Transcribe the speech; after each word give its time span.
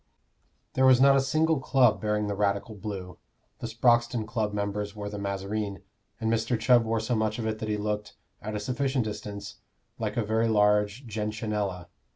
There 0.73 0.87
was 0.87 0.99
not 0.99 1.15
a 1.15 1.21
single 1.21 1.59
club 1.59 2.01
bearing 2.01 2.25
the 2.25 2.33
Radical 2.33 2.73
blue: 2.73 3.19
the 3.59 3.67
Sproxton 3.67 4.25
Club 4.25 4.51
members 4.51 4.95
wore 4.95 5.09
the 5.09 5.19
mazarine, 5.19 5.83
and 6.19 6.33
Mr. 6.33 6.59
Chubb 6.59 6.83
wore 6.83 6.99
so 6.99 7.13
much 7.15 7.37
of 7.37 7.45
it 7.45 7.59
that 7.59 7.69
he 7.69 7.77
looked 7.77 8.15
(at 8.41 8.55
a 8.55 8.59
sufficient 8.59 9.05
distance) 9.05 9.57
like 9.99 10.17
a 10.17 10.25
very 10.25 10.47
large 10.47 11.05
gentianella. 11.05 11.85